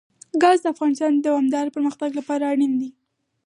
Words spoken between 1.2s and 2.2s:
دوامداره پرمختګ